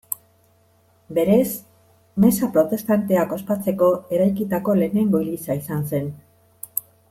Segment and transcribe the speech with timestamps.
[1.17, 1.49] Berez,
[2.25, 6.13] meza protestanteak ospatzeko eraikitako lehenengo eliza izan zen.